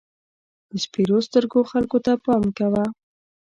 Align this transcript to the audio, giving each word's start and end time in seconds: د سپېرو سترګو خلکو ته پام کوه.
د 0.69 0.71
سپېرو 0.83 1.17
سترګو 1.27 1.59
خلکو 1.71 1.97
ته 2.05 2.11
پام 2.25 2.43
کوه. 2.57 2.85